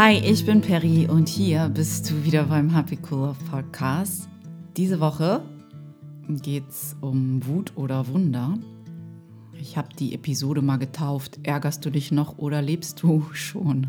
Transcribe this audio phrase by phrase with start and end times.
[0.00, 4.28] Hi, ich bin Peri und hier bist du wieder beim Happy Cool Love Podcast.
[4.76, 5.42] Diese Woche
[6.28, 8.56] geht es um Wut oder Wunder.
[9.60, 11.40] Ich habe die Episode mal getauft.
[11.42, 13.88] Ärgerst du dich noch oder lebst du schon?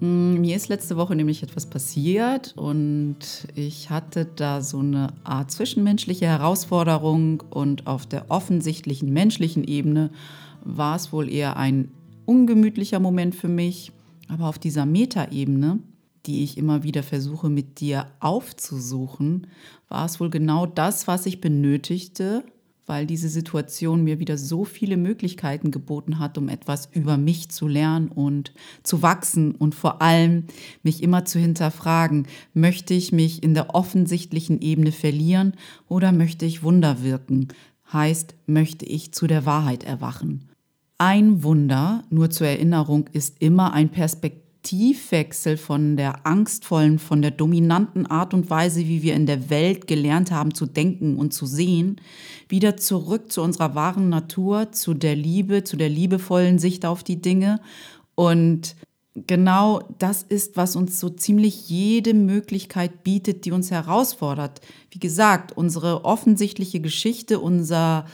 [0.00, 5.52] Hm, mir ist letzte Woche nämlich etwas passiert und ich hatte da so eine Art
[5.52, 10.10] zwischenmenschliche Herausforderung und auf der offensichtlichen menschlichen Ebene
[10.64, 11.92] war es wohl eher ein
[12.24, 13.92] ungemütlicher Moment für mich.
[14.28, 15.80] Aber auf dieser Metaebene,
[16.26, 19.46] die ich immer wieder versuche mit dir aufzusuchen,
[19.88, 22.44] war es wohl genau das, was ich benötigte,
[22.86, 27.66] weil diese Situation mir wieder so viele Möglichkeiten geboten hat, um etwas über mich zu
[27.66, 28.52] lernen und
[28.84, 30.44] zu wachsen und vor allem
[30.82, 35.54] mich immer zu hinterfragen, möchte ich mich in der offensichtlichen Ebene verlieren
[35.88, 37.48] oder möchte ich Wunder wirken?
[37.92, 40.48] Heißt, möchte ich zu der Wahrheit erwachen?
[40.98, 48.06] Ein Wunder, nur zur Erinnerung, ist immer ein Perspektivwechsel von der angstvollen, von der dominanten
[48.06, 52.00] Art und Weise, wie wir in der Welt gelernt haben zu denken und zu sehen,
[52.48, 57.20] wieder zurück zu unserer wahren Natur, zu der Liebe, zu der liebevollen Sicht auf die
[57.20, 57.60] Dinge.
[58.14, 58.74] Und
[59.14, 64.62] genau das ist, was uns so ziemlich jede Möglichkeit bietet, die uns herausfordert.
[64.90, 68.06] Wie gesagt, unsere offensichtliche Geschichte, unser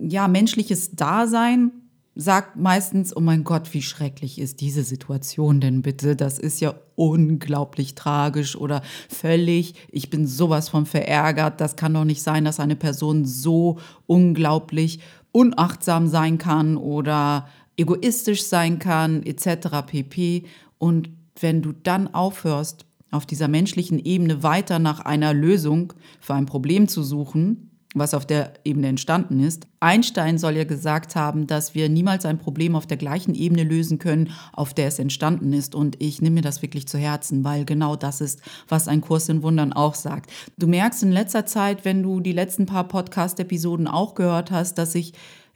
[0.00, 1.72] ja, menschliches Dasein
[2.14, 6.16] sagt meistens, oh mein Gott, wie schrecklich ist diese Situation denn bitte?
[6.16, 11.60] Das ist ja unglaublich tragisch oder völlig, ich bin sowas von verärgert.
[11.60, 15.00] Das kann doch nicht sein, dass eine Person so unglaublich
[15.32, 19.86] unachtsam sein kann oder egoistisch sein kann, etc.
[19.86, 20.44] pp.
[20.78, 26.46] Und wenn du dann aufhörst, auf dieser menschlichen Ebene weiter nach einer Lösung für ein
[26.46, 29.66] Problem zu suchen, was auf der Ebene entstanden ist.
[29.80, 33.98] Einstein soll ja gesagt haben, dass wir niemals ein Problem auf der gleichen Ebene lösen
[33.98, 35.74] können, auf der es entstanden ist.
[35.74, 39.28] Und ich nehme mir das wirklich zu Herzen, weil genau das ist, was ein Kurs
[39.28, 40.30] in Wundern auch sagt.
[40.56, 44.94] Du merkst in letzter Zeit, wenn du die letzten paar Podcast-Episoden auch gehört hast, dass
[44.94, 45.12] ich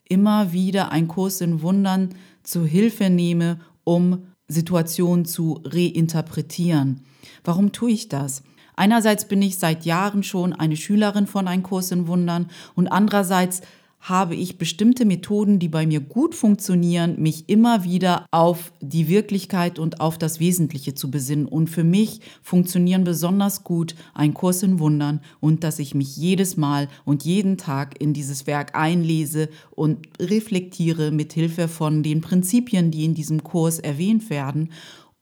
[0.08, 2.10] immer wieder einen Kurs in Wundern
[2.42, 7.02] zu Hilfe nehme, um Situationen zu reinterpretieren.
[7.44, 8.42] Warum tue ich das?
[8.76, 13.62] Einerseits bin ich seit Jahren schon eine Schülerin von Ein Kurs in Wundern und andererseits
[14.04, 19.78] habe ich bestimmte Methoden, die bei mir gut funktionieren, mich immer wieder auf die Wirklichkeit
[19.78, 21.46] und auf das Wesentliche zu besinnen.
[21.46, 26.58] Und für mich funktionieren besonders gut ein Kurs in Wundern und dass ich mich jedes
[26.58, 32.90] Mal und jeden Tag in dieses Werk einlese und reflektiere mit Hilfe von den Prinzipien,
[32.90, 34.70] die in diesem Kurs erwähnt werden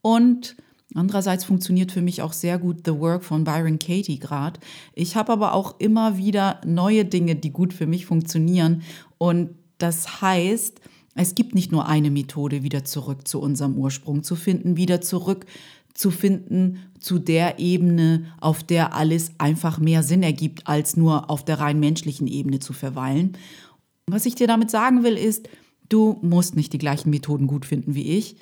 [0.00, 0.56] und
[0.94, 4.60] Andererseits funktioniert für mich auch sehr gut The Work von Byron Katie gerade.
[4.94, 8.82] Ich habe aber auch immer wieder neue Dinge, die gut für mich funktionieren.
[9.18, 10.80] Und das heißt,
[11.14, 15.46] es gibt nicht nur eine Methode, wieder zurück zu unserem Ursprung zu finden, wieder zurück
[15.94, 21.44] zu finden zu der Ebene, auf der alles einfach mehr Sinn ergibt, als nur auf
[21.44, 23.36] der rein menschlichen Ebene zu verweilen.
[24.06, 25.48] Was ich dir damit sagen will, ist,
[25.88, 28.36] du musst nicht die gleichen Methoden gut finden wie ich.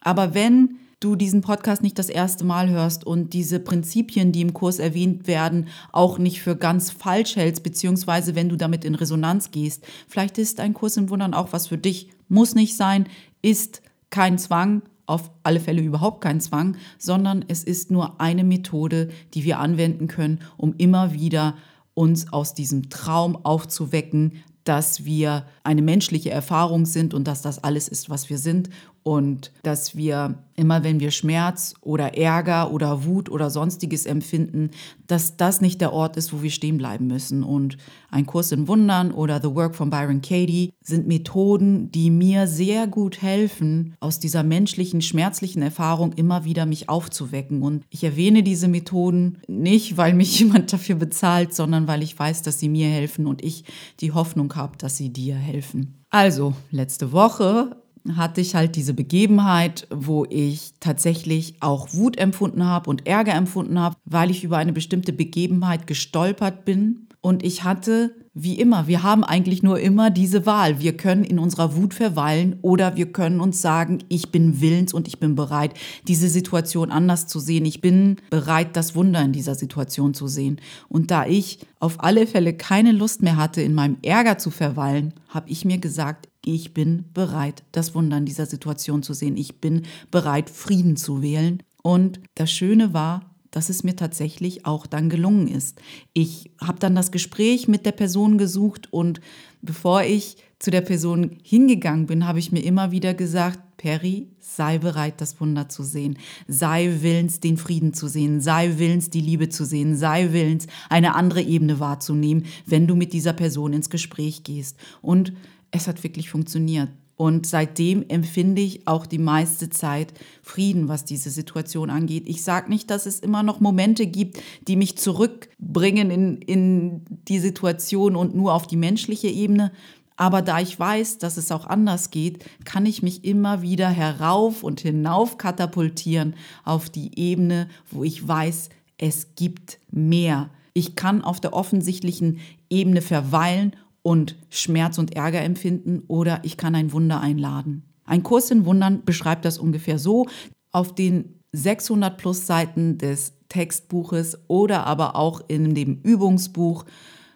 [0.00, 4.54] Aber wenn du diesen Podcast nicht das erste Mal hörst und diese Prinzipien, die im
[4.54, 9.50] Kurs erwähnt werden, auch nicht für ganz falsch hältst, beziehungsweise wenn du damit in Resonanz
[9.50, 9.84] gehst.
[10.08, 12.10] Vielleicht ist ein Kurs im Wundern auch was für dich.
[12.28, 13.06] Muss nicht sein,
[13.42, 19.10] ist kein Zwang, auf alle Fälle überhaupt kein Zwang, sondern es ist nur eine Methode,
[19.34, 21.54] die wir anwenden können, um immer wieder
[21.94, 27.86] uns aus diesem Traum aufzuwecken, dass wir eine menschliche Erfahrung sind und dass das alles
[27.86, 28.68] ist, was wir sind
[29.06, 34.70] und dass wir immer, wenn wir Schmerz oder Ärger oder Wut oder sonstiges empfinden,
[35.06, 37.44] dass das nicht der Ort ist, wo wir stehen bleiben müssen.
[37.44, 37.76] Und
[38.10, 42.88] ein Kurs in Wundern oder The Work von Byron Katie sind Methoden, die mir sehr
[42.88, 47.62] gut helfen, aus dieser menschlichen, schmerzlichen Erfahrung immer wieder mich aufzuwecken.
[47.62, 52.42] Und ich erwähne diese Methoden nicht, weil mich jemand dafür bezahlt, sondern weil ich weiß,
[52.42, 53.62] dass sie mir helfen und ich
[54.00, 56.02] die Hoffnung habe, dass sie dir helfen.
[56.10, 57.76] Also, letzte Woche
[58.14, 63.80] hatte ich halt diese Begebenheit, wo ich tatsächlich auch Wut empfunden habe und Ärger empfunden
[63.80, 67.08] habe, weil ich über eine bestimmte Begebenheit gestolpert bin.
[67.20, 70.78] Und ich hatte, wie immer, wir haben eigentlich nur immer diese Wahl.
[70.78, 75.08] Wir können in unserer Wut verweilen oder wir können uns sagen, ich bin willens und
[75.08, 75.72] ich bin bereit,
[76.06, 77.64] diese Situation anders zu sehen.
[77.64, 80.60] Ich bin bereit, das Wunder in dieser Situation zu sehen.
[80.90, 85.14] Und da ich auf alle Fälle keine Lust mehr hatte, in meinem Ärger zu verweilen,
[85.30, 89.38] habe ich mir gesagt, ich bin bereit, das Wunder in dieser Situation zu sehen.
[89.38, 91.62] Ich bin bereit, Frieden zu wählen.
[91.82, 95.80] Und das Schöne war, dass es mir tatsächlich auch dann gelungen ist.
[96.12, 99.20] Ich habe dann das Gespräch mit der Person gesucht und
[99.62, 104.78] bevor ich zu der Person hingegangen bin, habe ich mir immer wieder gesagt, Perry, sei
[104.78, 106.18] bereit, das Wunder zu sehen.
[106.48, 108.40] Sei willens, den Frieden zu sehen.
[108.40, 109.96] Sei willens, die Liebe zu sehen.
[109.96, 114.78] Sei willens, eine andere Ebene wahrzunehmen, wenn du mit dieser Person ins Gespräch gehst.
[115.02, 115.34] Und
[115.70, 116.88] es hat wirklich funktioniert.
[117.16, 122.24] Und seitdem empfinde ich auch die meiste Zeit Frieden, was diese Situation angeht.
[122.26, 127.38] Ich sage nicht, dass es immer noch Momente gibt, die mich zurückbringen in, in die
[127.38, 129.72] Situation und nur auf die menschliche Ebene.
[130.16, 134.62] Aber da ich weiß, dass es auch anders geht, kann ich mich immer wieder herauf
[134.62, 136.34] und hinauf katapultieren
[136.64, 138.68] auf die Ebene, wo ich weiß,
[138.98, 140.50] es gibt mehr.
[140.74, 143.74] Ich kann auf der offensichtlichen Ebene verweilen
[144.06, 147.82] und Schmerz und Ärger empfinden oder ich kann ein Wunder einladen.
[148.04, 150.28] Ein Kurs in Wundern beschreibt das ungefähr so.
[150.70, 156.84] Auf den 600 plus Seiten des Textbuches oder aber auch in dem Übungsbuch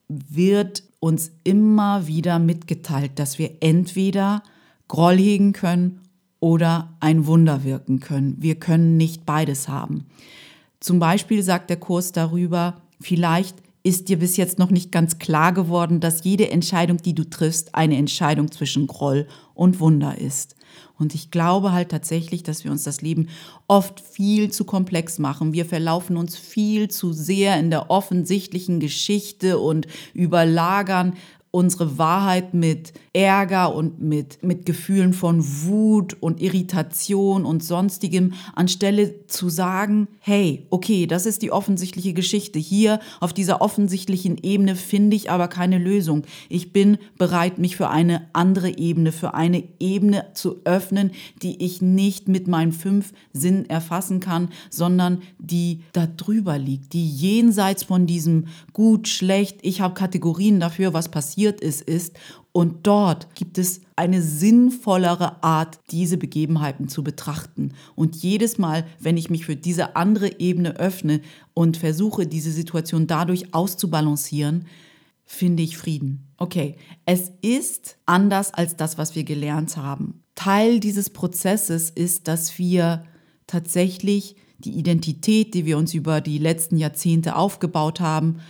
[0.06, 4.44] wird uns immer wieder mitgeteilt, dass wir entweder
[4.86, 6.02] Groll hegen können
[6.38, 8.36] oder ein Wunder wirken können.
[8.38, 10.06] Wir können nicht beides haben.
[10.78, 15.52] Zum Beispiel sagt der Kurs darüber, vielleicht ist dir bis jetzt noch nicht ganz klar
[15.52, 20.56] geworden, dass jede Entscheidung, die du triffst, eine Entscheidung zwischen Groll und Wunder ist.
[20.98, 23.28] Und ich glaube halt tatsächlich, dass wir uns das Leben
[23.68, 25.54] oft viel zu komplex machen.
[25.54, 31.14] Wir verlaufen uns viel zu sehr in der offensichtlichen Geschichte und überlagern
[31.50, 39.26] unsere Wahrheit mit Ärger und mit, mit Gefühlen von Wut und Irritation und sonstigem, anstelle
[39.26, 42.60] zu sagen, hey, okay, das ist die offensichtliche Geschichte.
[42.60, 46.22] Hier auf dieser offensichtlichen Ebene finde ich aber keine Lösung.
[46.48, 51.10] Ich bin bereit, mich für eine andere Ebene, für eine Ebene zu öffnen,
[51.42, 57.08] die ich nicht mit meinen fünf Sinnen erfassen kann, sondern die da drüber liegt, die
[57.08, 62.16] jenseits von diesem gut, schlecht, ich habe Kategorien dafür, was passiert ist, ist
[62.52, 67.74] und dort gibt es eine sinnvollere Art, diese Begebenheiten zu betrachten.
[67.94, 71.20] Und jedes Mal, wenn ich mich für diese andere Ebene öffne
[71.54, 74.66] und versuche, diese Situation dadurch auszubalancieren,
[75.24, 76.26] finde ich Frieden.
[76.38, 76.76] Okay,
[77.06, 80.24] es ist anders als das, was wir gelernt haben.
[80.34, 83.04] Teil dieses Prozesses ist, dass wir
[83.46, 88.40] tatsächlich die Identität, die wir uns über die letzten Jahrzehnte aufgebaut haben,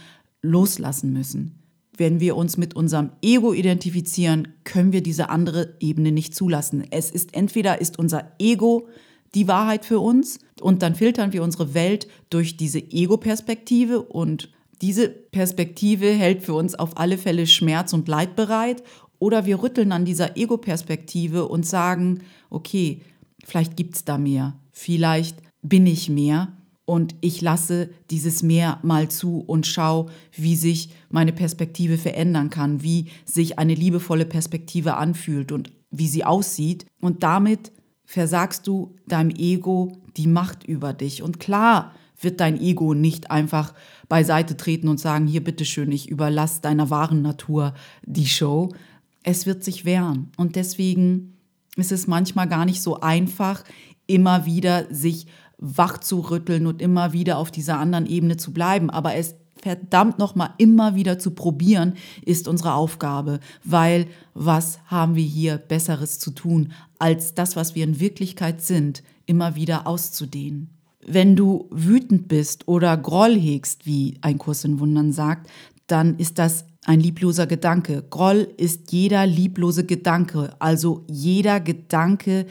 [0.41, 1.60] loslassen müssen
[2.01, 6.85] wenn wir uns mit unserem Ego identifizieren, können wir diese andere Ebene nicht zulassen.
[6.91, 8.89] Es ist entweder ist unser Ego
[9.35, 14.51] die Wahrheit für uns und dann filtern wir unsere Welt durch diese Ego-Perspektive und
[14.81, 18.83] diese Perspektive hält für uns auf alle Fälle Schmerz und Leid bereit
[19.19, 23.03] oder wir rütteln an dieser Ego-Perspektive und sagen, okay,
[23.45, 26.57] vielleicht gibt es da mehr, vielleicht bin ich mehr
[26.91, 32.83] und ich lasse dieses Meer mal zu und schaue, wie sich meine Perspektive verändern kann,
[32.83, 36.87] wie sich eine liebevolle Perspektive anfühlt und wie sie aussieht.
[37.01, 37.71] Und damit
[38.07, 41.23] versagst du deinem Ego die Macht über dich.
[41.23, 43.73] Und klar wird dein Ego nicht einfach
[44.09, 47.73] beiseite treten und sagen, hier bitteschön, ich überlasse deiner wahren Natur
[48.03, 48.75] die Show.
[49.23, 50.33] Es wird sich wehren.
[50.37, 51.37] Und deswegen
[51.77, 53.63] ist es manchmal gar nicht so einfach,
[54.09, 55.29] immer wieder sich
[55.61, 58.91] wach zu rütteln und immer wieder auf dieser anderen Ebene zu bleiben.
[58.91, 65.25] Aber es verdammt nochmal immer wieder zu probieren, ist unsere Aufgabe, weil was haben wir
[65.25, 70.71] hier Besseres zu tun, als das, was wir in Wirklichkeit sind, immer wieder auszudehnen.
[71.07, 75.51] Wenn du wütend bist oder Groll hegst, wie ein Kurs in Wundern sagt,
[75.87, 78.05] dann ist das ein liebloser Gedanke.
[78.09, 82.47] Groll ist jeder lieblose Gedanke, also jeder Gedanke,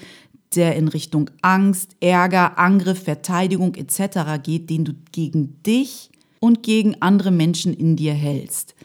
[0.55, 4.41] der in Richtung Angst, Ärger, Angriff, Verteidigung etc.
[4.41, 8.75] geht, den du gegen dich und gegen andere Menschen in dir hältst.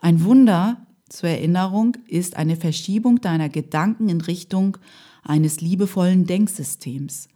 [0.00, 4.78] Ein Wunder zur Erinnerung ist eine Verschiebung deiner Gedanken in Richtung
[5.22, 7.28] eines liebevollen Denksystems.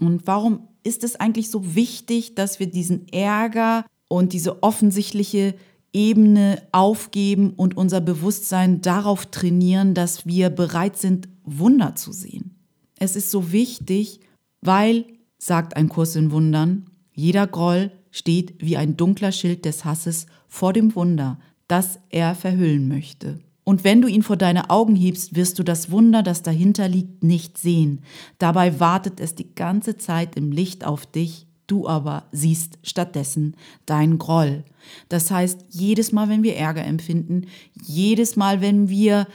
[0.00, 5.54] Und warum ist es eigentlich so wichtig, dass wir diesen Ärger und diese offensichtliche
[5.92, 12.55] Ebene aufgeben und unser Bewusstsein darauf trainieren, dass wir bereit sind, Wunder zu sehen?
[12.98, 14.20] Es ist so wichtig,
[14.60, 15.04] weil,
[15.38, 20.72] sagt ein Kurs in Wundern, jeder Groll steht wie ein dunkler Schild des Hasses vor
[20.72, 21.38] dem Wunder,
[21.68, 23.40] das er verhüllen möchte.
[23.64, 27.24] Und wenn du ihn vor deine Augen hebst, wirst du das Wunder, das dahinter liegt,
[27.24, 28.02] nicht sehen.
[28.38, 34.18] Dabei wartet es die ganze Zeit im Licht auf dich, du aber siehst stattdessen dein
[34.18, 34.64] Groll.
[35.08, 37.46] Das heißt, jedes Mal, wenn wir Ärger empfinden,
[37.82, 39.26] jedes Mal, wenn wir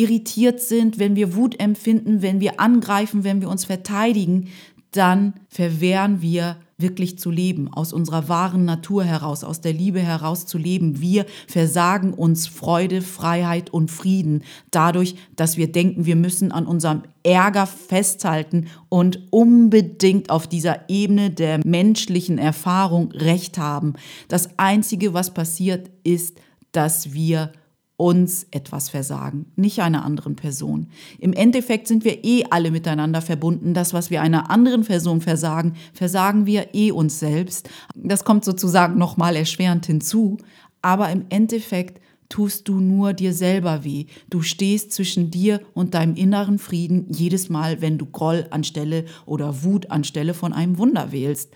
[0.00, 4.48] irritiert sind, wenn wir Wut empfinden, wenn wir angreifen, wenn wir uns verteidigen,
[4.92, 10.46] dann verwehren wir wirklich zu leben, aus unserer wahren Natur heraus, aus der Liebe heraus
[10.46, 11.02] zu leben.
[11.02, 17.02] Wir versagen uns Freude, Freiheit und Frieden dadurch, dass wir denken, wir müssen an unserem
[17.22, 23.92] Ärger festhalten und unbedingt auf dieser Ebene der menschlichen Erfahrung recht haben.
[24.28, 26.38] Das Einzige, was passiert, ist,
[26.72, 27.52] dass wir
[28.00, 30.86] uns etwas versagen, nicht einer anderen Person.
[31.18, 33.74] Im Endeffekt sind wir eh alle miteinander verbunden.
[33.74, 37.68] Das, was wir einer anderen Person versagen, versagen wir eh uns selbst.
[37.94, 40.38] Das kommt sozusagen nochmal erschwerend hinzu.
[40.80, 44.06] Aber im Endeffekt tust du nur dir selber weh.
[44.30, 49.62] Du stehst zwischen dir und deinem inneren Frieden jedes Mal, wenn du Groll anstelle oder
[49.62, 51.52] Wut anstelle von einem Wunder wählst.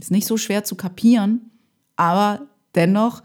[0.00, 1.52] Ist nicht so schwer zu kapieren,
[1.94, 3.22] aber dennoch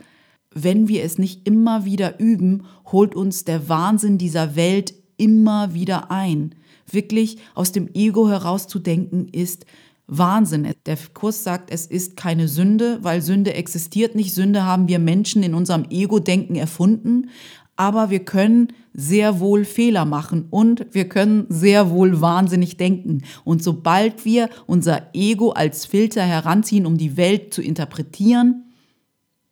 [0.54, 6.12] wenn wir es nicht immer wieder üben, holt uns der Wahnsinn dieser Welt immer wieder
[6.12, 6.56] ein.
[6.90, 9.66] Wirklich aus dem Ego herauszudenken ist
[10.08, 10.74] Wahnsinn.
[10.86, 14.34] Der Kurs sagt, es ist keine Sünde, weil Sünde existiert nicht.
[14.34, 17.30] Sünde haben wir Menschen in unserem Ego-Denken erfunden.
[17.76, 23.22] Aber wir können sehr wohl Fehler machen und wir können sehr wohl wahnsinnig denken.
[23.46, 28.66] Und sobald wir unser Ego als Filter heranziehen, um die Welt zu interpretieren,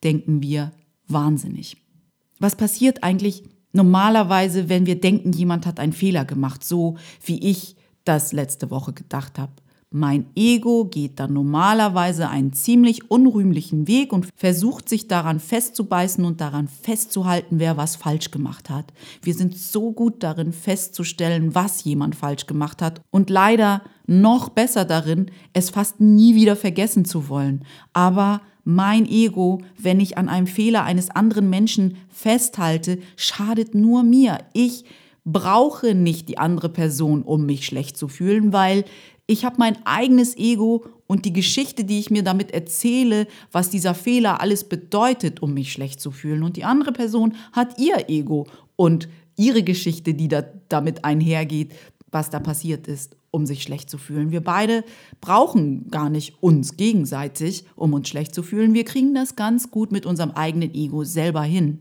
[0.04, 0.74] denken wir
[1.08, 1.78] wahnsinnig.
[2.40, 7.76] Was passiert eigentlich normalerweise, wenn wir denken, jemand hat einen Fehler gemacht, so wie ich
[8.04, 9.54] das letzte Woche gedacht habe?
[9.90, 16.42] Mein Ego geht dann normalerweise einen ziemlich unrühmlichen Weg und versucht sich daran festzubeißen und
[16.42, 18.92] daran festzuhalten, wer was falsch gemacht hat.
[19.22, 24.84] Wir sind so gut darin festzustellen, was jemand falsch gemacht hat und leider noch besser
[24.84, 27.64] darin, es fast nie wieder vergessen zu wollen.
[27.94, 34.40] Aber mein Ego, wenn ich an einem Fehler eines anderen Menschen festhalte, schadet nur mir.
[34.52, 34.84] Ich
[35.24, 38.84] brauche nicht die andere Person, um mich schlecht zu fühlen, weil
[39.26, 43.96] ich habe mein eigenes Ego und die Geschichte, die ich mir damit erzähle, was dieser
[43.96, 46.44] Fehler alles bedeutet, um mich schlecht zu fühlen.
[46.44, 49.08] Und die andere Person hat ihr Ego und
[49.38, 51.72] ihre Geschichte, die da damit einhergeht,
[52.12, 54.32] was da passiert ist um sich schlecht zu fühlen.
[54.32, 54.84] Wir beide
[55.22, 58.74] brauchen gar nicht uns gegenseitig, um uns schlecht zu fühlen.
[58.74, 61.80] Wir kriegen das ganz gut mit unserem eigenen Ego selber hin.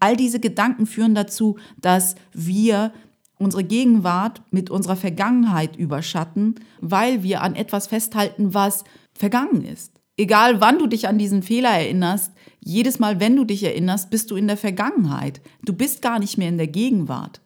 [0.00, 2.92] All diese Gedanken führen dazu, dass wir
[3.38, 9.92] unsere Gegenwart mit unserer Vergangenheit überschatten, weil wir an etwas festhalten, was vergangen ist.
[10.16, 14.30] Egal wann du dich an diesen Fehler erinnerst, jedes Mal, wenn du dich erinnerst, bist
[14.30, 15.40] du in der Vergangenheit.
[15.64, 17.41] Du bist gar nicht mehr in der Gegenwart.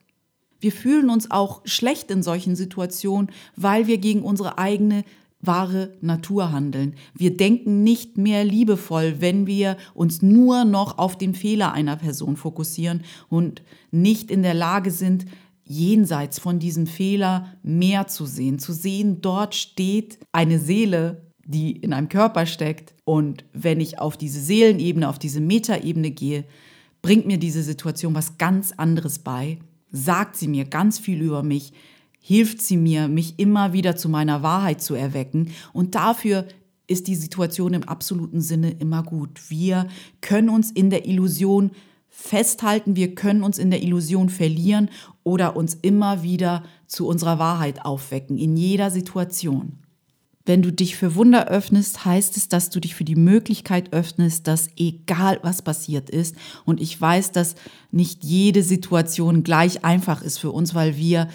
[0.59, 5.03] Wir fühlen uns auch schlecht in solchen Situationen, weil wir gegen unsere eigene
[5.39, 6.95] wahre Natur handeln.
[7.13, 12.35] Wir denken nicht mehr liebevoll, wenn wir uns nur noch auf den Fehler einer Person
[12.37, 13.61] fokussieren und
[13.91, 15.25] nicht in der Lage sind,
[15.63, 18.57] jenseits von diesem Fehler mehr zu sehen.
[18.57, 22.93] Zu sehen, dort steht eine Seele, die in einem Körper steckt.
[23.03, 26.45] Und wenn ich auf diese Seelenebene, auf diese Metaebene gehe,
[27.01, 29.59] bringt mir diese Situation was ganz anderes bei
[29.91, 31.73] sagt sie mir ganz viel über mich,
[32.19, 35.51] hilft sie mir, mich immer wieder zu meiner Wahrheit zu erwecken.
[35.73, 36.45] Und dafür
[36.87, 39.49] ist die Situation im absoluten Sinne immer gut.
[39.49, 39.87] Wir
[40.21, 41.71] können uns in der Illusion
[42.09, 44.89] festhalten, wir können uns in der Illusion verlieren
[45.23, 49.79] oder uns immer wieder zu unserer Wahrheit aufwecken, in jeder Situation.
[50.47, 54.47] Wenn du dich für Wunder öffnest, heißt es, dass du dich für die Möglichkeit öffnest,
[54.47, 57.55] dass egal was passiert ist, und ich weiß, dass
[57.91, 61.27] nicht jede Situation gleich einfach ist für uns, weil wir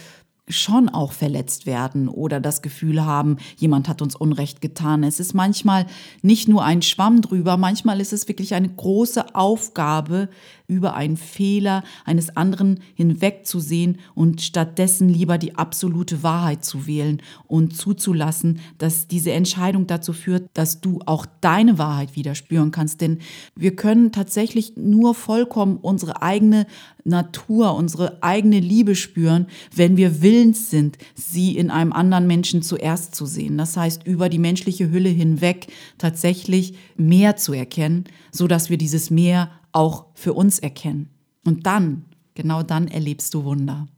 [0.49, 5.05] schon auch verletzt werden oder das Gefühl haben, jemand hat uns Unrecht getan.
[5.05, 5.87] Es ist manchmal
[6.21, 10.29] nicht nur ein Schwamm drüber, manchmal ist es wirklich eine große Aufgabe,
[10.73, 17.77] über einen Fehler eines anderen hinwegzusehen und stattdessen lieber die absolute Wahrheit zu wählen und
[17.77, 23.01] zuzulassen, dass diese Entscheidung dazu führt, dass du auch deine Wahrheit wieder spüren kannst.
[23.01, 23.19] Denn
[23.55, 26.67] wir können tatsächlich nur vollkommen unsere eigene
[27.05, 33.15] Natur, unsere eigene Liebe spüren, wenn wir willens sind, sie in einem anderen Menschen zuerst
[33.15, 33.59] zu sehen.
[33.59, 35.67] Das heißt, über die menschliche Hülle hinweg
[35.99, 41.09] tatsächlich mehr zu erkennen, so dass wir dieses Meer auch für uns erkennen.
[41.45, 42.05] Und dann,
[42.35, 43.89] genau dann erlebst du Wunder.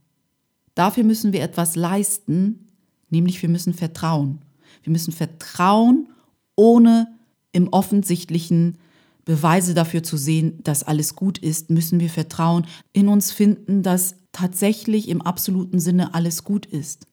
[0.74, 2.66] Dafür müssen wir etwas leisten,
[3.10, 4.40] nämlich wir müssen vertrauen.
[4.82, 6.08] Wir müssen vertrauen,
[6.56, 7.08] ohne
[7.52, 8.78] im offensichtlichen
[9.24, 14.16] Beweise dafür zu sehen, dass alles gut ist, müssen wir Vertrauen in uns finden, dass
[14.32, 17.06] tatsächlich im absoluten Sinne alles gut ist.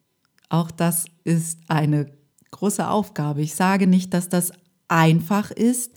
[0.49, 2.11] Auch das ist eine
[2.51, 3.41] große Aufgabe.
[3.41, 4.51] Ich sage nicht, dass das
[4.89, 5.91] einfach ist,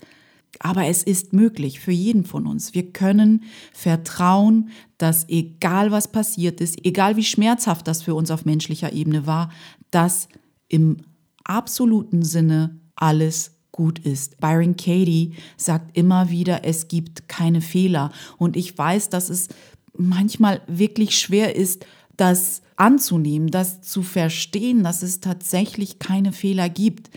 [0.59, 2.73] aber es ist möglich für jeden von uns.
[2.73, 3.43] Wir können
[3.73, 9.27] vertrauen, dass egal was passiert ist, egal wie schmerzhaft das für uns auf menschlicher Ebene
[9.27, 9.51] war,
[9.91, 10.29] dass
[10.69, 10.97] im
[11.43, 14.39] absoluten Sinne alles gut ist.
[14.39, 18.09] Byron Katie sagt immer wieder, es gibt keine Fehler.
[18.37, 19.49] Und ich weiß, dass es
[19.97, 27.09] manchmal wirklich schwer ist, das anzunehmen, das zu verstehen, dass es tatsächlich keine Fehler gibt.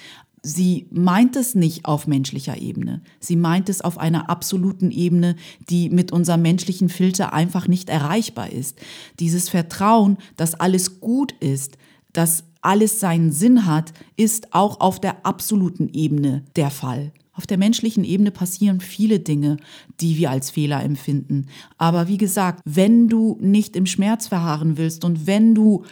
[0.42, 3.02] Sie meint es nicht auf menschlicher Ebene.
[3.20, 5.36] Sie meint es auf einer absoluten Ebene,
[5.70, 8.80] die mit unserem menschlichen Filter einfach nicht erreichbar ist.
[9.20, 11.78] Dieses Vertrauen, dass alles gut ist,
[12.12, 17.12] dass alles seinen Sinn hat, ist auch auf der absoluten Ebene der Fall.
[17.32, 19.58] Auf der menschlichen Ebene passieren viele Dinge,
[20.00, 21.46] die wir als Fehler empfinden.
[21.76, 25.84] Aber wie gesagt, wenn du nicht im Schmerz verharren willst und wenn du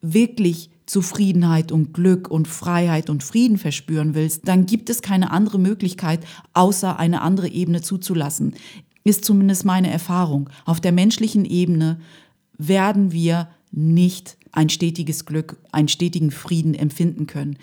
[0.00, 5.58] wirklich Zufriedenheit und Glück und Freiheit und Frieden verspüren willst, dann gibt es keine andere
[5.58, 8.54] Möglichkeit, außer eine andere Ebene zuzulassen.
[9.04, 10.50] Ist zumindest meine Erfahrung.
[10.64, 12.00] Auf der menschlichen Ebene
[12.56, 17.58] werden wir nicht ein stetiges Glück, einen stetigen Frieden empfinden können.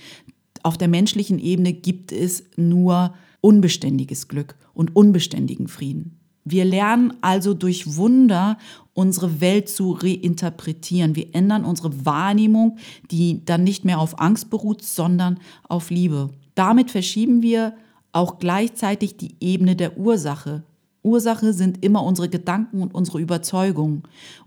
[0.64, 6.18] Auf der menschlichen Ebene gibt es nur unbeständiges Glück und unbeständigen Frieden.
[6.46, 8.58] Wir lernen also durch Wunder
[8.94, 11.18] unsere Welt zu reinterpretieren.
[11.18, 12.78] Wir ändern unsere Wahrnehmung,
[13.12, 16.30] die dann nicht mehr auf Angst beruht, sondern auf Liebe.
[16.54, 17.74] Damit verschieben wir
[18.14, 20.64] auch gleichzeitig die Ebene der Ursache.
[21.04, 24.04] Ursache sind immer unsere Gedanken und unsere Überzeugungen.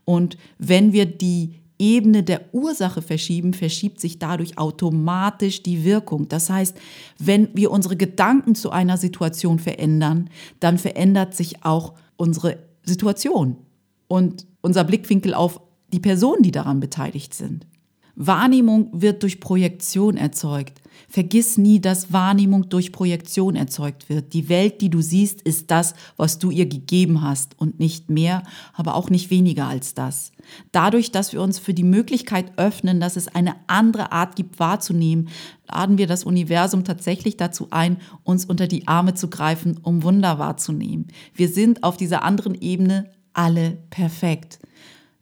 [0.06, 6.28] Und wenn wir die Ebene der Ursache verschieben, verschiebt sich dadurch automatisch die Wirkung.
[6.28, 6.76] Das heißt,
[7.18, 10.28] wenn wir unsere Gedanken zu einer Situation verändern,
[10.60, 13.56] dann verändert sich auch unsere Situation
[14.08, 15.60] und unser Blickwinkel auf
[15.92, 17.66] die Personen, die daran beteiligt sind.
[18.16, 20.82] Wahrnehmung wird durch Projektion erzeugt.
[21.08, 24.32] Vergiss nie, dass Wahrnehmung durch Projektion erzeugt wird.
[24.32, 28.42] Die Welt, die du siehst, ist das, was du ihr gegeben hast und nicht mehr,
[28.74, 30.32] aber auch nicht weniger als das.
[30.72, 35.28] Dadurch, dass wir uns für die Möglichkeit öffnen, dass es eine andere Art gibt wahrzunehmen,
[35.68, 40.38] laden wir das Universum tatsächlich dazu ein, uns unter die Arme zu greifen, um Wunder
[40.38, 41.08] wahrzunehmen.
[41.34, 44.58] Wir sind auf dieser anderen Ebene alle perfekt.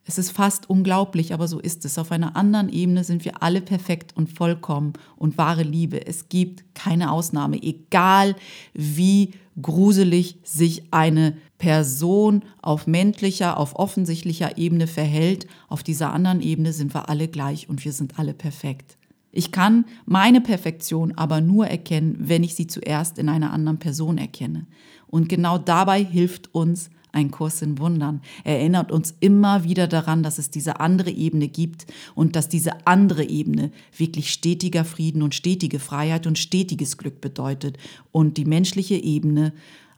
[0.08, 1.98] Es ist fast unglaublich, aber so ist es.
[1.98, 6.06] Auf einer anderen Ebene sind wir alle perfekt und vollkommen und wahre Liebe.
[6.06, 8.36] Es gibt keine Ausnahme, egal
[8.72, 15.48] wie gruselig sich eine Person auf menschlicher, auf offensichtlicher Ebene verhält.
[15.68, 18.96] Auf dieser anderen Ebene sind wir alle gleich und wir sind alle perfekt.
[19.32, 24.18] Ich kann meine Perfektion aber nur erkennen, wenn ich sie zuerst in einer anderen Person
[24.18, 24.66] erkenne.
[25.08, 28.20] Und genau dabei hilft uns ein Kurs in Wundern.
[28.44, 32.86] Er erinnert uns immer wieder daran, dass es diese andere Ebene gibt und dass diese
[32.86, 37.78] andere Ebene wirklich stetiger Frieden und stetige Freiheit und stetiges Glück bedeutet
[38.12, 39.52] und die menschliche Ebene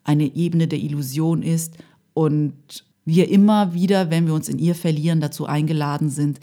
[0.04, 1.76] eine Ebene der Illusion ist
[2.14, 2.54] und
[3.04, 6.38] wir immer wieder, wenn wir uns in ihr verlieren, dazu eingeladen sind,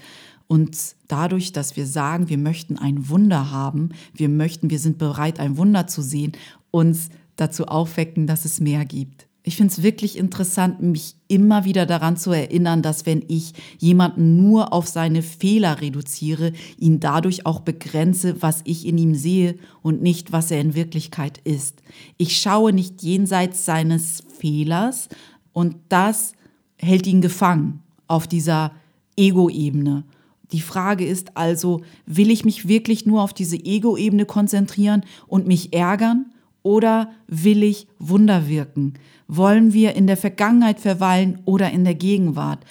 [0.47, 5.39] uns dadurch, dass wir sagen, wir möchten ein Wunder haben, wir möchten, wir sind bereit,
[5.39, 6.33] ein Wunder zu sehen,
[6.71, 9.24] uns dazu aufwecken, dass es mehr gibt.
[9.47, 14.37] Ich finde es wirklich interessant, mich immer wieder daran zu erinnern, dass wenn ich jemanden
[14.37, 20.01] nur auf seine Fehler reduziere, ihn dadurch auch begrenze, was ich in ihm sehe und
[20.01, 21.83] nicht, was er in Wirklichkeit ist.
[22.17, 25.09] Ich schaue nicht jenseits seines Fehlers
[25.53, 26.33] und das
[26.77, 28.71] hält ihn gefangen auf dieser
[29.15, 30.05] Ego-Ebene.
[30.53, 35.71] Die Frage ist also, will ich mich wirklich nur auf diese Ego-Ebene konzentrieren und mich
[35.71, 36.31] ärgern
[36.65, 38.95] oder will ich Wunder wirken?
[39.27, 42.65] Wollen wir in der Vergangenheit verweilen oder in der Gegenwart?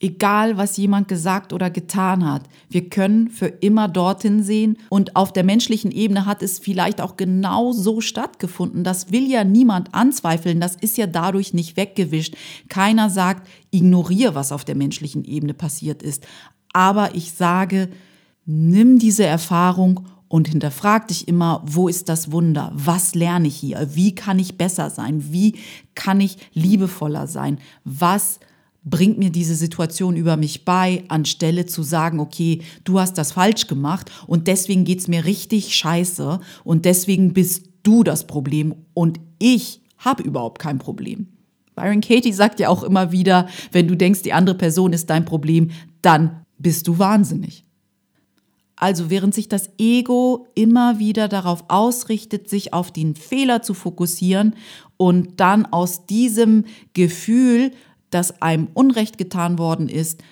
[0.00, 5.32] Egal, was jemand gesagt oder getan hat, wir können für immer dorthin sehen und auf
[5.32, 8.82] der menschlichen Ebene hat es vielleicht auch genau so stattgefunden.
[8.82, 12.36] Das will ja niemand anzweifeln, das ist ja dadurch nicht weggewischt.
[12.68, 16.26] Keiner sagt, ignoriere, was auf der menschlichen Ebene passiert ist.
[16.72, 17.88] Aber ich sage,
[18.46, 22.70] nimm diese Erfahrung und hinterfrag dich immer, wo ist das Wunder?
[22.74, 23.88] Was lerne ich hier?
[23.94, 25.32] Wie kann ich besser sein?
[25.32, 25.56] Wie
[25.94, 27.58] kann ich liebevoller sein?
[27.84, 28.38] Was
[28.84, 33.66] bringt mir diese Situation über mich bei, anstelle zu sagen, okay, du hast das falsch
[33.66, 39.82] gemacht und deswegen geht's mir richtig scheiße und deswegen bist du das Problem und ich
[39.98, 41.28] habe überhaupt kein Problem.
[41.74, 45.24] Byron Katie sagt ja auch immer wieder, wenn du denkst, die andere Person ist dein
[45.24, 45.70] Problem,
[46.02, 47.64] dann bist du wahnsinnig.
[48.80, 54.54] Also während sich das Ego immer wieder darauf ausrichtet, sich auf den Fehler zu fokussieren
[54.96, 56.64] und dann aus diesem
[56.94, 57.72] Gefühl,
[58.10, 60.22] dass einem Unrecht getan worden ist,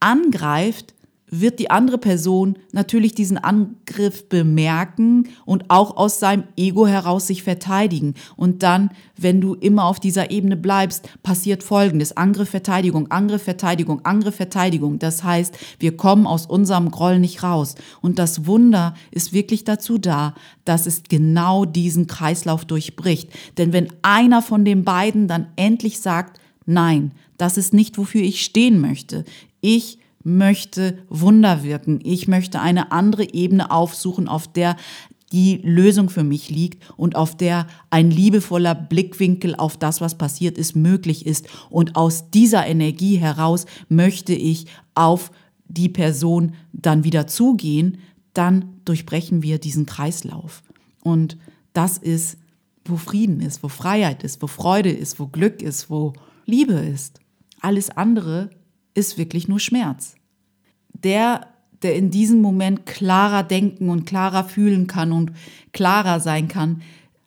[0.00, 0.93] angreift,
[1.40, 7.42] wird die andere Person natürlich diesen Angriff bemerken und auch aus seinem Ego heraus sich
[7.42, 8.14] verteidigen.
[8.36, 12.16] Und dann, wenn du immer auf dieser Ebene bleibst, passiert Folgendes.
[12.16, 14.98] Angriff, Verteidigung, Angriff, Verteidigung, Angriff, Verteidigung.
[14.98, 17.74] Das heißt, wir kommen aus unserem Groll nicht raus.
[18.00, 23.30] Und das Wunder ist wirklich dazu da, dass es genau diesen Kreislauf durchbricht.
[23.58, 28.44] Denn wenn einer von den beiden dann endlich sagt, nein, das ist nicht, wofür ich
[28.44, 29.24] stehen möchte.
[29.60, 32.00] Ich möchte Wunder wirken.
[32.02, 34.76] Ich möchte eine andere Ebene aufsuchen, auf der
[35.32, 40.58] die Lösung für mich liegt und auf der ein liebevoller Blickwinkel auf das, was passiert
[40.58, 41.48] ist, möglich ist.
[41.70, 45.32] Und aus dieser Energie heraus möchte ich auf
[45.66, 47.98] die Person dann wieder zugehen,
[48.32, 50.62] dann durchbrechen wir diesen Kreislauf.
[51.02, 51.36] Und
[51.72, 52.38] das ist,
[52.84, 56.12] wo Frieden ist, wo Freiheit ist, wo Freude ist, wo Glück ist, wo
[56.46, 57.20] Liebe ist.
[57.60, 58.50] Alles andere
[58.94, 60.14] ist wirklich nur Schmerz.
[60.92, 61.48] Der,
[61.82, 65.32] der in diesem Moment klarer denken und klarer fühlen kann und
[65.72, 66.82] klarer sein kann,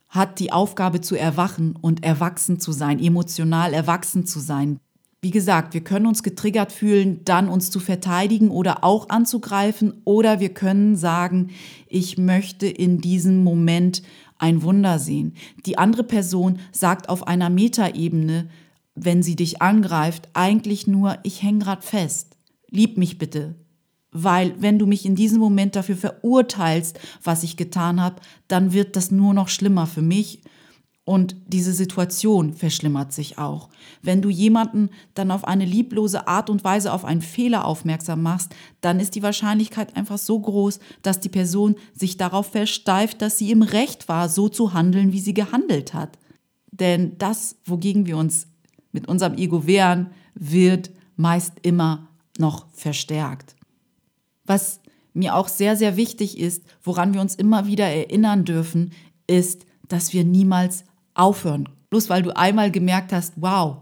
[0.09, 4.79] hat die Aufgabe zu erwachen und erwachsen zu sein, emotional erwachsen zu sein.
[5.21, 10.39] Wie gesagt, wir können uns getriggert fühlen, dann uns zu verteidigen oder auch anzugreifen oder
[10.39, 11.49] wir können sagen,
[11.87, 14.03] ich möchte in diesem Moment
[14.37, 15.33] ein Wunder sehen.
[15.65, 18.47] Die andere Person sagt auf einer Metaebene,
[18.97, 22.35] wenn sie dich angreift, eigentlich nur, ich hänge grad fest.
[22.69, 23.55] Lieb mich bitte.
[24.11, 28.95] Weil wenn du mich in diesem Moment dafür verurteilst, was ich getan habe, dann wird
[28.95, 30.41] das nur noch schlimmer für mich
[31.07, 33.69] und diese Situation verschlimmert sich auch.
[34.01, 38.53] Wenn du jemanden dann auf eine lieblose Art und Weise auf einen Fehler aufmerksam machst,
[38.81, 43.51] dann ist die Wahrscheinlichkeit einfach so groß, dass die Person sich darauf versteift, dass sie
[43.51, 46.19] im Recht war, so zu handeln, wie sie gehandelt hat.
[46.71, 48.47] Denn das, wogegen wir uns
[48.97, 52.07] mit unserem Ego wehren, wird meist immer
[52.39, 53.55] noch verstärkt.
[54.43, 54.79] Was
[55.13, 58.91] mir auch sehr, sehr wichtig ist, woran wir uns immer wieder erinnern dürfen,
[59.27, 60.83] ist, dass wir niemals
[61.13, 61.69] aufhören.
[61.91, 63.77] Bloß weil du einmal gemerkt hast, wow,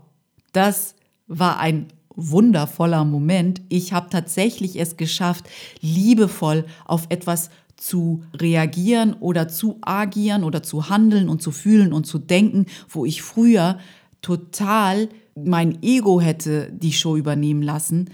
[0.51, 0.95] das
[1.28, 3.62] war ein wundervoller Moment.
[3.69, 5.45] Ich habe tatsächlich es geschafft,
[5.80, 12.06] liebevoll auf etwas zu reagieren oder zu agieren oder zu handeln und zu fühlen und
[12.06, 13.80] zu denken, wo ich früher
[14.25, 18.09] total mein Ego hätte die Show übernehmen lassen,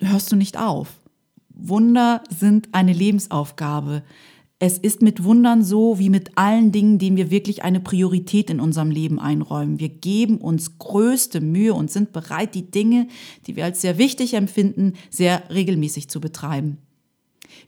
[0.00, 1.00] hörst du nicht auf.
[1.50, 4.02] Wunder sind eine Lebensaufgabe.
[4.58, 8.58] Es ist mit Wundern so wie mit allen Dingen, denen wir wirklich eine Priorität in
[8.58, 9.78] unserem Leben einräumen.
[9.78, 13.06] Wir geben uns größte Mühe und sind bereit, die Dinge,
[13.46, 16.78] die wir als sehr wichtig empfinden, sehr regelmäßig zu betreiben.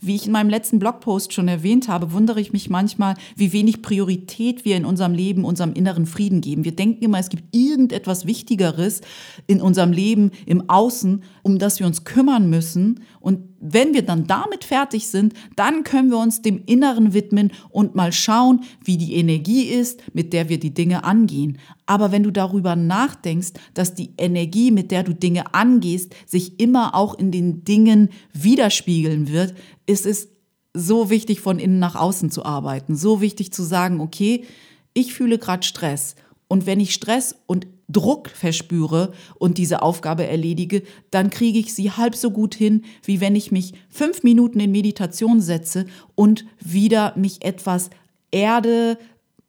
[0.00, 3.82] Wie ich in meinem letzten Blogpost schon erwähnt habe, wundere ich mich manchmal, wie wenig
[3.82, 6.64] Priorität wir in unserem Leben, unserem inneren Frieden geben.
[6.64, 9.00] Wir denken immer, es gibt irgendetwas Wichtigeres
[9.46, 13.00] in unserem Leben, im Außen, um das wir uns kümmern müssen.
[13.28, 17.94] Und wenn wir dann damit fertig sind, dann können wir uns dem Inneren widmen und
[17.94, 21.58] mal schauen, wie die Energie ist, mit der wir die Dinge angehen.
[21.84, 26.94] Aber wenn du darüber nachdenkst, dass die Energie, mit der du Dinge angehst, sich immer
[26.94, 30.28] auch in den Dingen widerspiegeln wird, ist es
[30.72, 32.96] so wichtig, von innen nach außen zu arbeiten.
[32.96, 34.46] So wichtig zu sagen, okay,
[34.94, 36.14] ich fühle gerade Stress.
[36.48, 41.90] Und wenn ich Stress und Druck verspüre und diese Aufgabe erledige, dann kriege ich sie
[41.90, 47.14] halb so gut hin, wie wenn ich mich fünf Minuten in Meditation setze und wieder
[47.16, 47.88] mich etwas
[48.30, 48.98] erde,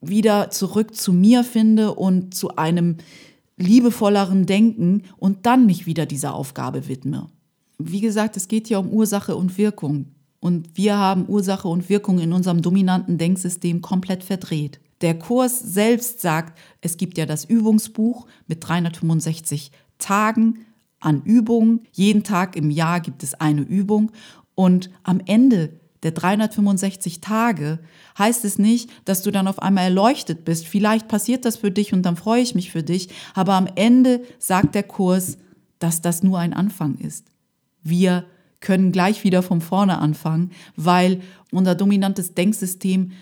[0.00, 2.96] wieder zurück zu mir finde und zu einem
[3.58, 7.26] liebevolleren Denken und dann mich wieder dieser Aufgabe widme.
[7.78, 10.06] Wie gesagt, es geht ja um Ursache und Wirkung.
[10.40, 14.80] Und wir haben Ursache und Wirkung in unserem dominanten Denksystem komplett verdreht.
[15.00, 20.66] Der Kurs selbst sagt, es gibt ja das Übungsbuch mit 365 Tagen
[21.00, 21.86] an Übungen.
[21.92, 24.12] Jeden Tag im Jahr gibt es eine Übung.
[24.54, 27.78] Und am Ende der 365 Tage
[28.18, 30.66] heißt es nicht, dass du dann auf einmal erleuchtet bist.
[30.66, 33.08] Vielleicht passiert das für dich und dann freue ich mich für dich.
[33.34, 35.38] Aber am Ende sagt der Kurs,
[35.78, 37.26] dass das nur ein Anfang ist.
[37.82, 38.24] Wir
[38.60, 43.12] können gleich wieder von vorne anfangen, weil unser dominantes Denksystem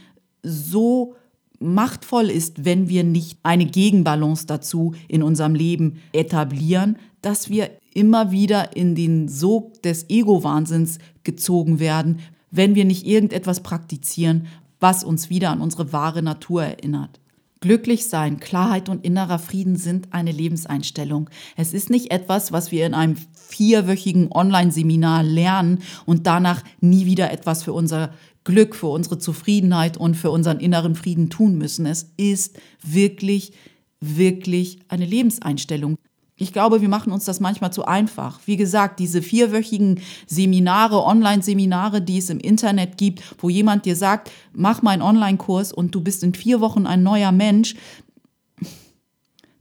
[0.43, 1.15] so
[1.61, 8.31] machtvoll ist, wenn wir nicht eine Gegenbalance dazu in unserem Leben etablieren, dass wir immer
[8.31, 14.47] wieder in den Sog des Ego-Wahnsinns gezogen werden, wenn wir nicht irgendetwas praktizieren,
[14.81, 17.21] was uns wieder an unsere wahre Natur erinnert.
[17.61, 21.29] Glücklich sein, Klarheit und innerer Frieden sind eine Lebenseinstellung.
[21.57, 27.33] Es ist nicht etwas, was wir in einem vierwöchigen Online-Seminar lernen und danach nie wieder
[27.33, 28.13] etwas für unser
[28.49, 31.85] Glück, für unsere Zufriedenheit und für unseren inneren Frieden tun müssen.
[31.85, 33.53] Es ist wirklich,
[34.01, 35.99] wirklich eine Lebenseinstellung.
[36.35, 38.41] Ich glaube, wir machen uns das manchmal zu einfach.
[38.47, 44.31] Wie gesagt, diese vierwöchigen Seminare, Online-Seminare, die es im Internet gibt, wo jemand dir sagt,
[44.55, 47.75] mach mal einen Online-Kurs und du bist in vier Wochen ein neuer Mensch.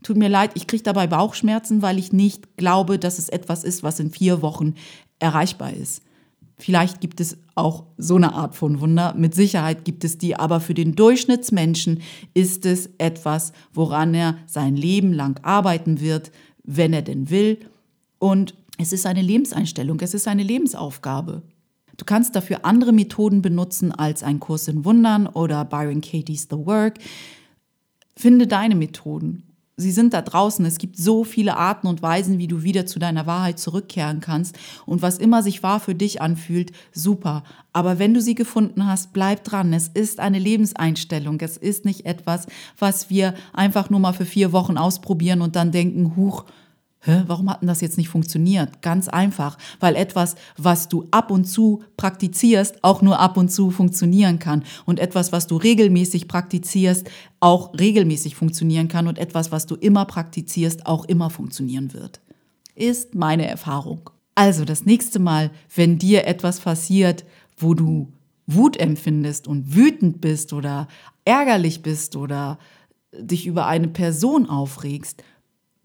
[0.02, 3.82] Tut mir leid, ich kriege dabei Bauchschmerzen, weil ich nicht glaube, dass es etwas ist,
[3.82, 4.76] was in vier Wochen
[5.18, 6.00] erreichbar ist.
[6.58, 9.14] Vielleicht gibt es auch so eine Art von Wunder.
[9.16, 10.36] Mit Sicherheit gibt es die.
[10.36, 12.02] Aber für den Durchschnittsmenschen
[12.34, 16.32] ist es etwas, woran er sein Leben lang arbeiten wird,
[16.64, 17.58] wenn er denn will.
[18.18, 21.42] Und es ist eine Lebenseinstellung, es ist eine Lebensaufgabe.
[21.96, 26.56] Du kannst dafür andere Methoden benutzen als ein Kurs in Wundern oder Byron Katie's The
[26.64, 26.98] Work.
[28.16, 29.47] Finde deine Methoden
[29.78, 30.66] sie sind da draußen.
[30.66, 34.58] Es gibt so viele Arten und Weisen, wie du wieder zu deiner Wahrheit zurückkehren kannst.
[34.84, 37.44] Und was immer sich wahr für dich anfühlt, super.
[37.72, 39.72] Aber wenn du sie gefunden hast, bleib dran.
[39.72, 41.40] Es ist eine Lebenseinstellung.
[41.40, 42.46] Es ist nicht etwas,
[42.78, 46.44] was wir einfach nur mal für vier Wochen ausprobieren und dann denken, huch,
[47.08, 48.82] Hä, warum hat denn das jetzt nicht funktioniert?
[48.82, 53.70] Ganz einfach, weil etwas, was du ab und zu praktizierst, auch nur ab und zu
[53.70, 54.62] funktionieren kann.
[54.84, 57.08] Und etwas, was du regelmäßig praktizierst,
[57.40, 59.08] auch regelmäßig funktionieren kann.
[59.08, 62.20] Und etwas, was du immer praktizierst, auch immer funktionieren wird.
[62.74, 64.10] Ist meine Erfahrung.
[64.34, 67.24] Also das nächste Mal, wenn dir etwas passiert,
[67.56, 68.12] wo du
[68.46, 70.88] Wut empfindest und wütend bist oder
[71.24, 72.58] ärgerlich bist oder
[73.12, 75.24] dich über eine Person aufregst,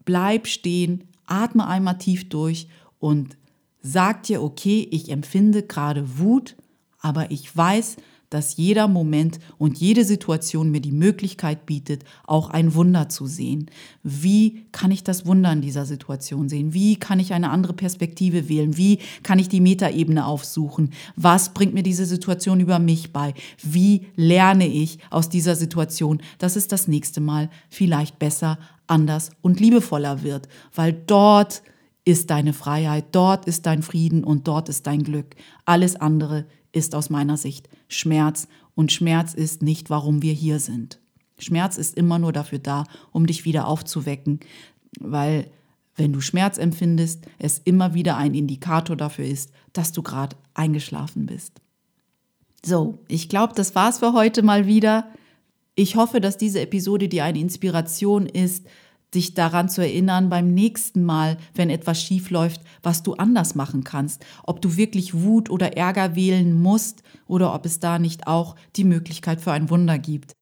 [0.04, 3.36] bleib stehen, atme einmal tief durch und
[3.82, 6.56] sag dir, okay, ich empfinde gerade Wut,
[7.00, 7.96] aber ich weiß,
[8.34, 13.70] dass jeder Moment und jede Situation mir die Möglichkeit bietet, auch ein Wunder zu sehen.
[14.02, 16.74] Wie kann ich das Wunder in dieser Situation sehen?
[16.74, 18.76] Wie kann ich eine andere Perspektive wählen?
[18.76, 20.90] Wie kann ich die Metaebene aufsuchen?
[21.14, 23.34] Was bringt mir diese Situation über mich bei?
[23.62, 29.60] Wie lerne ich aus dieser Situation, dass es das nächste Mal vielleicht besser, anders und
[29.60, 30.48] liebevoller wird?
[30.74, 31.62] Weil dort
[32.04, 35.36] ist deine Freiheit, dort ist dein Frieden und dort ist dein Glück.
[35.64, 41.00] Alles andere ist aus meiner Sicht Schmerz und Schmerz ist nicht, warum wir hier sind.
[41.38, 44.40] Schmerz ist immer nur dafür da, um dich wieder aufzuwecken,
[45.00, 45.50] weil
[45.96, 51.26] wenn du Schmerz empfindest, es immer wieder ein Indikator dafür ist, dass du gerade eingeschlafen
[51.26, 51.60] bist.
[52.64, 55.08] So, ich glaube, das war's für heute mal wieder.
[55.74, 58.66] Ich hoffe, dass diese Episode dir eine Inspiration ist,
[59.14, 63.84] dich daran zu erinnern beim nächsten Mal, wenn etwas schief läuft, was du anders machen
[63.84, 64.24] kannst.
[64.44, 68.84] Ob du wirklich Wut oder Ärger wählen musst oder ob es da nicht auch die
[68.84, 70.32] Möglichkeit für ein Wunder gibt,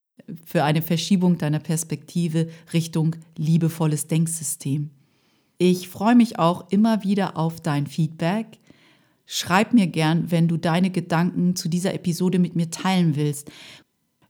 [0.44, 4.90] für eine Verschiebung deiner Perspektive Richtung liebevolles Denksystem.
[5.58, 8.58] Ich freue mich auch immer wieder auf dein Feedback.
[9.26, 13.50] Schreib mir gern, wenn du deine Gedanken zu dieser Episode mit mir teilen willst.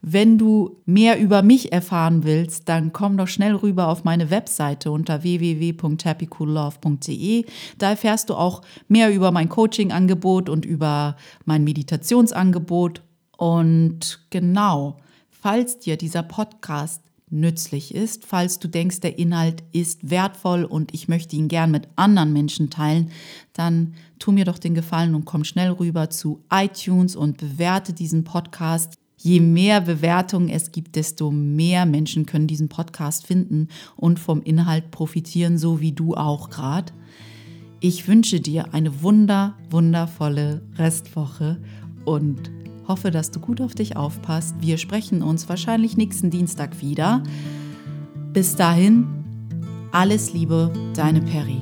[0.04, 4.90] Wenn du mehr über mich erfahren willst, dann komm doch schnell rüber auf meine Webseite
[4.90, 7.46] unter www.happycoollove.de.
[7.78, 13.02] Da erfährst du auch mehr über mein Coaching-Angebot und über mein Meditationsangebot.
[13.38, 14.98] Und genau,
[15.30, 21.06] falls dir dieser Podcast nützlich ist, falls du denkst, der Inhalt ist wertvoll und ich
[21.06, 23.12] möchte ihn gern mit anderen Menschen teilen,
[23.52, 28.24] dann tu mir doch den Gefallen und komm schnell rüber zu iTunes und bewerte diesen
[28.24, 34.42] Podcast je mehr Bewertungen es gibt, desto mehr Menschen können diesen Podcast finden und vom
[34.42, 36.92] Inhalt profitieren, so wie du auch gerade.
[37.80, 41.58] Ich wünsche dir eine wunder, wundervolle Restwoche
[42.04, 42.50] und
[42.88, 44.56] hoffe, dass du gut auf dich aufpasst.
[44.60, 47.22] Wir sprechen uns wahrscheinlich nächsten Dienstag wieder.
[48.32, 49.06] Bis dahin,
[49.92, 51.60] alles Liebe, deine Perry.